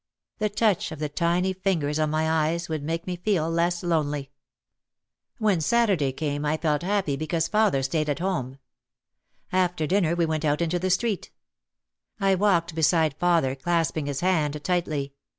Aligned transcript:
The 0.39 0.49
touch 0.49 0.91
of 0.91 0.97
the 0.97 1.09
tiny 1.09 1.53
fingers 1.53 1.99
on 1.99 2.09
my 2.09 2.27
eyes 2.27 2.67
would 2.67 2.81
make 2.81 3.05
me 3.05 3.17
feel 3.17 3.51
less 3.51 3.83
lonely. 3.83 4.31
When 5.37 5.61
Saturday 5.61 6.11
came 6.11 6.43
I 6.43 6.57
felt 6.57 6.81
happy 6.81 7.15
because 7.15 7.47
father 7.47 7.83
78 7.83 7.83
OUT 7.83 7.83
OF 7.83 7.89
THE 7.89 8.01
SHADOW 8.01 8.03
stayed 8.03 8.09
at 8.09 8.27
home. 8.27 8.59
After 9.63 9.85
dinner 9.85 10.15
we 10.15 10.25
went 10.25 10.43
out 10.43 10.59
into 10.59 10.79
the 10.79 10.89
street. 10.89 11.29
I 12.19 12.33
walked 12.33 12.73
beside 12.73 13.13
father, 13.19 13.53
clasping 13.53 14.07
his 14.07 14.21
hand 14.21 14.63
tightly. 14.63 15.13